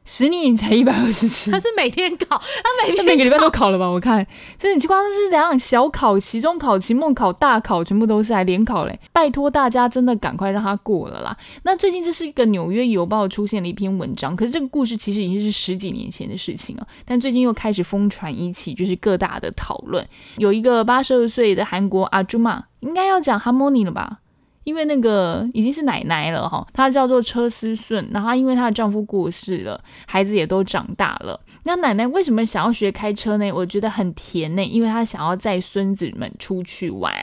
[0.10, 3.86] 十年你才一百二十次他，是每天考，他每天他每个礼拜都考了吧？
[3.86, 4.26] 我看
[4.58, 5.60] 这很奇怪，这是怎样？
[5.60, 8.98] 小考、期中考、期末考、大考，全部都是还联考嘞！
[9.12, 11.38] 拜托大家真的赶快让他过了啦！
[11.64, 20.08] 那最近这是一个纽约邮报出现了一篇文章，可是这个故事其实已经是十几年前的事情了，但最近又开始疯传一起，就是各大的讨论。
[20.38, 24.20] 有一个八十二岁的韩国阿朱玛，应该要讲 Harmony 了吧？
[24.68, 31.40] 因为那个已经是奶奶了哈，她叫做车思顺，然后因为她的丈夫过世了，孩子也都长大了。
[31.64, 33.50] 那奶奶为什么想要学开车呢？
[33.54, 37.14] 我觉得很甜呢，因为她想要载孙子们出去玩，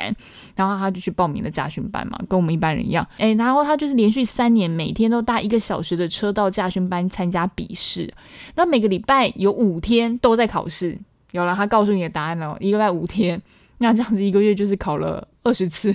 [0.54, 3.06] 然后她就去报名了驾训班嘛，跟我们一般人一样。
[3.18, 8.10] 诶，然后她就是连续三年每天都搭一个小时的车到驾训班参加笔试，
[8.54, 10.98] 那每个礼拜有五天都在考试。
[11.32, 13.38] 有了，她告诉你的答案了，一个礼拜五天，
[13.76, 15.94] 那这样子一个月就是考了二十次。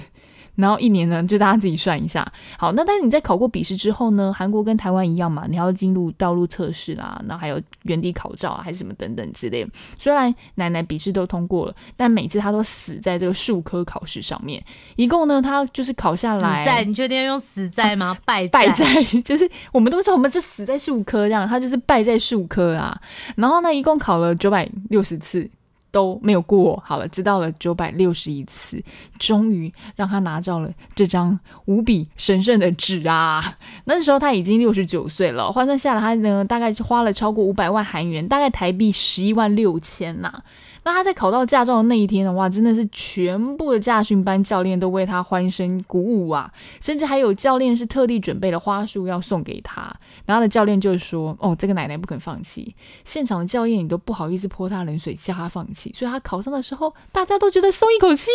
[0.59, 2.29] 然后一年呢，就大家自己算一下。
[2.57, 9.71] 好，那但是你在考过笔试之后呢，韩国跟台湾一样嘛，你要进入道路测试啦，那还有原地考照啊，还是什么等等之类的。
[9.97, 14.61] 虽然奶奶笔试都通过了，但每次她都死在这个数科考试上面。
[14.97, 18.17] 一共呢，她就是考下来，死在，你确定要用死在吗？
[18.25, 18.85] 败 败在，
[19.23, 22.99] 就是我们都说我们这死在数科这样，她就是败在数科啊。
[23.37, 25.49] 然后呢，一共考了九百六十次。
[25.91, 28.81] 都没有过，好了，知道了九百六十一次，
[29.17, 33.57] 终于让他拿到了这张无比神圣的纸啊！
[33.85, 40.43] 那时候他已经六十九岁了，换算下来，他呢大概是花了超过五百万韩元，大概台币十一万六千呐。
[40.89, 49.81] 那他在考到驾照的那一天的话，真的是全部的驾训班教练都为他欢声鼓舞啊，甚至还有教练是特地准备了花束要送给他。
[50.25, 52.75] 然后他的教练就说：“哦，这个奶奶不肯放弃。”
[53.05, 55.93] 现场的教练你都不好意思泼他冷水，叫他放弃。
[55.95, 58.31] 所以他考上的时候，大家都觉得松一口气，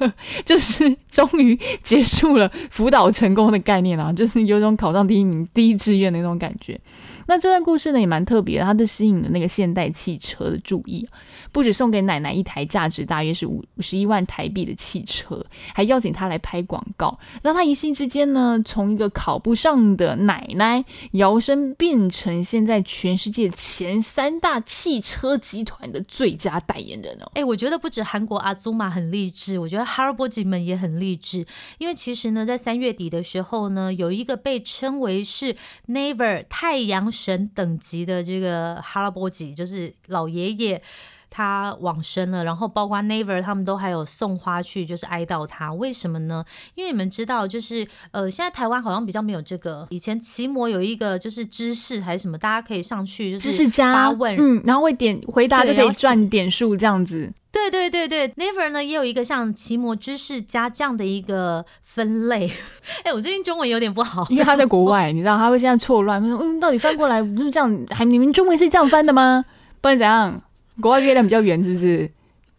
[0.44, 6.78] 就是终于结束了辅导成功的概念啊，就是有种考上第一名、第一志愿的那种感觉。
[7.26, 11.06] 那这段故事呢也蛮特别的，它就吸引了那个现代汽车的注意，
[11.52, 27.30] 不止送给奶奶一台价值大约是五五十一万台币的汽车，还邀请她来拍广告，让她一夕之间呢，从一个考不上的奶奶，摇身变成现在全世界前三大汽车集团的最佳代言人哦。
[27.34, 31.44] 哎、我觉得不止韩国阿祖玛很励志，我觉得哈尔波吉们也很励志。
[31.78, 35.56] 因为其实呢，在三月底的时候呢，有一个被称为是
[35.88, 40.82] Never 太阳神等级的这个哈拉波吉，就是老爷爷。
[41.28, 45.70] 他往生了，然后包括 Never 他们都还有送花去，就是哀悼他。
[45.74, 46.42] 为什么呢？
[46.74, 49.86] 因为你们知道，就是呃，现在台湾好像比较没有这个。
[49.90, 57.30] 以前奇摩有一个就是知识还是什么，大家可以上去就是知识家发问，嗯，然后会点回答就可以赚点数这样子。
[57.56, 62.50] 对对对对，Never 呢也有一个像奇摩知识家这样的一个分类。
[63.02, 67.86] 哎，我最近中文有点不好，因为他在国外， 你知道他会现在错乱，他说嗯，到底翻过来不是这样？
[67.90, 69.44] 还你们中文是这样翻的吗？
[69.80, 70.40] 不然怎样？
[70.80, 72.10] 国外月亮比较圆，是不是？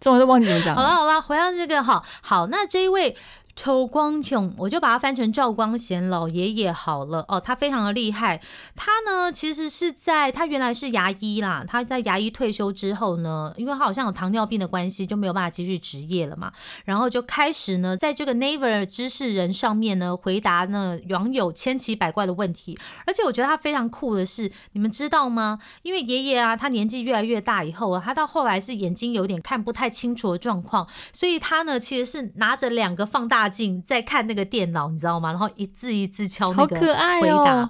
[0.02, 0.76] 中文都忘记怎么讲。
[0.76, 3.16] 好了好了，回到这个好好，那这一位。
[3.58, 8.40] 抽光炯，我就把它翻成赵光贤老爷爷好了哦，他非常的厉害。
[8.76, 16.54] 他呢，其实是在他原来是牙医啦，他在牙医退休之后呢，因为他好像有糖尿病的关系，就没有办法继续职业了嘛，
[16.86, 22.78] 然后就开始呢，在这个 Naver 知识人上面呢，回答呢网友千奇百怪的问题。
[23.08, 25.58] 而且我觉得他非常酷的是，你们知道吗？
[25.82, 35.32] 因为爷爷啊，他年纪越来越大以后啊，他到后来是眼睛有点看不太清楚的状况，所以他呢其实是拿着两个放大镜在看那个电脑，你知道吗？
[35.32, 37.62] 然后一字一字敲那好个可爱回答。
[37.62, 37.70] 哦！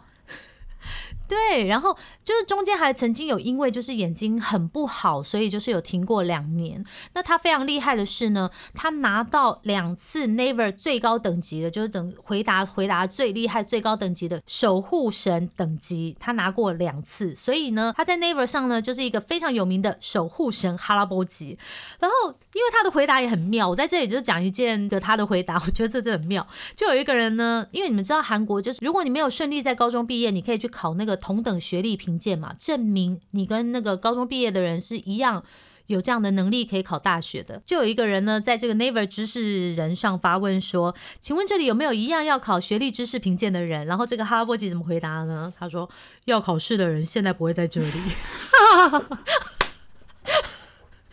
[1.27, 6.83] 对，然后就是中间还曾经有因为就是眼睛很不好，所以就是有停过两年。
[7.13, 17.35] 那他非常厉害的是呢，他拿到两次 Never 最高等级的，就是等回答回答最厉害最高等级的守护神等级，他拿过两次。
[17.35, 21.57] 所以呢，他在 Never 上呢就是一个非常有名的守护神哈拉波吉。
[21.99, 26.47] 然后因为他的回答也很妙，我在这里就讲一件的他的回答，我觉得这真的很妙。
[26.75, 35.43] 就有一个人呢，因为你们知道韩国就是如果你没有顺利在高中毕业，你可以去考那个同等学历评鉴嘛，证明你跟那个高中毕业的人是一样
[35.87, 37.61] 有这样的能力可以考大学的。
[37.65, 45.53] 就有一个人呢，在这个 Never 知识人上发问说：“请问这里有没有一样要考学历知识评鉴的人？”然后这个哈波吉怎么回答呢？
[45.57, 45.89] 他说
[46.25, 47.87] ：“要考试的人现在不会在这里。”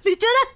[0.04, 0.54] 你觉得？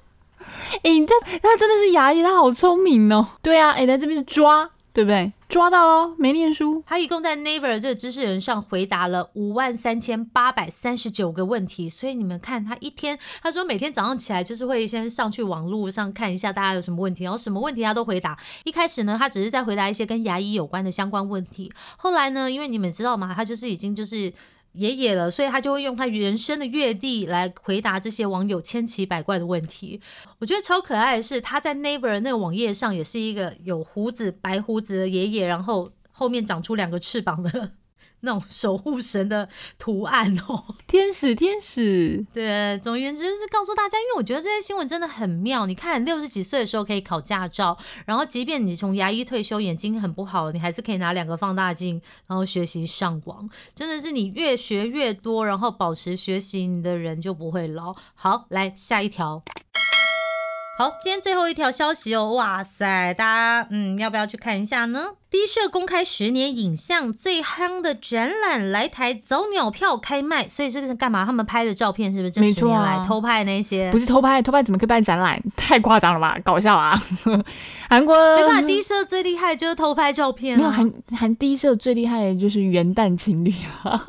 [0.82, 3.26] 哎、你这他真的是牙医，他好聪明哦。
[3.40, 5.32] 对啊，哎、在这边抓，对不对？
[5.48, 6.84] 抓到喽，没念书。
[6.86, 18.38] 他一共在 Never 这个知识人上回答了五万三千八百三十九个问题，所以你们看他一天，他说每天早上起来就是会先上去网络上看一下大家有什么问题，然后什么问题他都回答。
[18.64, 24.30] 一开始呢，他只是在回答一些跟牙医有关的相关问题，后来呢，因为你们知道吗，他就是已经就是。
[24.78, 30.00] 爷爷了，所以他就会用他人生的阅历来回答这些网友千奇百怪的问题。
[30.38, 37.72] 我觉得超可爱的是，他在 Naver 那个网页上也是一个有胡子、白胡子的爷爷，然后后面长出两个翅膀的
[38.20, 39.48] 那种守护神的
[39.78, 40.64] 图案哦。
[40.86, 45.66] 天使，天使，对，总而言之是告诉大家，因为我觉得这些新闻真的很妙。
[45.66, 53.48] 你看，六十几岁的时候可以考驾照，然后即便你从牙医退休，眼睛很不好，你还是可以拿两个放大镜，然后学习上网。
[53.74, 57.94] 真的是你越学越多，然后保持学习，你的人就不会老。
[58.14, 59.42] 好，来下一条。
[60.78, 65.06] 好，今天最后一条消息哦，哇塞，大家嗯要不要去看一下呢？
[65.28, 71.24] 第一社公开十年影像最夯的展览来台早鸟票开卖，所以这个是干嘛？
[71.24, 73.90] 他们拍的照片是不是这十年来啊偷拍那些？
[73.90, 75.42] 不是偷拍，偷拍怎么可以办展览？
[75.56, 76.96] 太夸张了吧，搞笑啊！
[77.90, 83.52] 韩国没办法，第一社最厉害就是偷拍照片、啊，没有韩韩第一社最厉害的就是元旦情侣
[83.82, 84.00] 啊。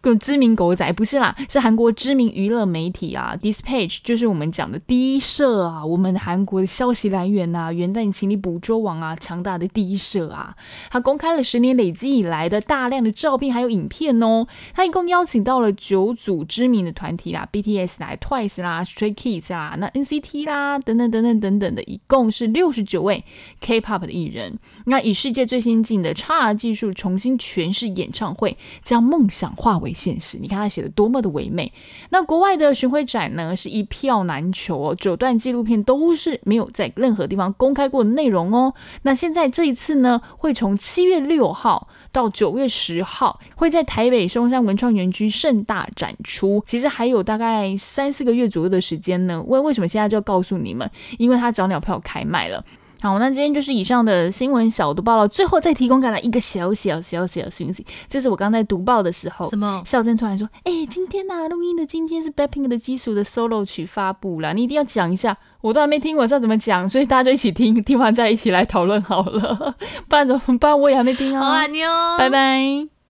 [0.00, 10.54] 个知名狗仔不是啦，是韩国知名娱乐媒体啊，Dispatch 就是我们讲的第一社啊，我们韩国的消息来源呐、元旦请你捕捉网啊，强大的第一社啊，
[10.90, 23.24] 他公开了十年累积以来的大量的照片还有影片哦，他一共邀请到了九组知名的团体啦，BTS 啦、Twice 啦、Stray Kids 啦、那 NCT 啦等等等等等等的，一共是六十九位
[23.60, 24.58] K-pop 的艺人。
[24.86, 30.38] 那以世界最先进的 XR 技术重新诠释演唱会，将梦想化化为现实。
[30.38, 31.72] 你看他写的多么的唯美。
[32.10, 38.74] 那国外的巡回展呢，是一票难求哦，九段纪录片都是没有在任何地方公开过的内容哦。
[39.02, 46.62] 那现在这一次呢，会从七月六号到九月十号，会在台北松山文创园区盛大展出。
[46.66, 49.42] 其实还有大概三四个月左右的时间呢。
[49.46, 50.90] 为为什么现在就要告诉你们？
[51.18, 52.62] 因为他早鸟票开卖了。
[53.02, 55.26] 好，那今天就是以上的新闻小读报了。
[55.26, 59.82] 最后再提供给大家一个小小小小讯息，就是我刚在读报的时候，什么？
[59.84, 65.36] 孝珍突然说：“哎、今天呐、录音的今天是 Blackpink 的基础的 solo 曲发布了，你一定要讲一下。
[65.62, 69.74] 我都还没听，我知道怎么讲，所以大家就一起听，听完再一起来讨论好了。
[70.08, 70.78] 不然怎么办？
[70.78, 71.58] 我也还没听好啊。
[71.58, 73.01] 啊，妞，拜拜。